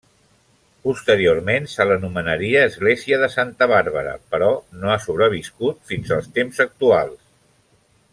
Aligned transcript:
Posteriorment 0.85 1.67
se 1.73 1.85
l'anomenaria 1.89 2.63
església 2.69 3.19
de 3.23 3.29
Santa 3.33 3.67
Bàrbara 3.73 4.15
però 4.33 4.49
no 4.81 4.93
ha 4.95 4.99
sobreviscut 5.07 5.85
fins 5.93 6.15
als 6.17 6.33
temps 6.39 6.65
actuals. 6.67 7.21